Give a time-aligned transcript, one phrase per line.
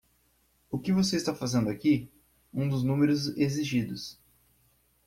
[0.71, 2.09] "O que você está fazendo aqui?"
[2.51, 4.17] um dos números exigidos.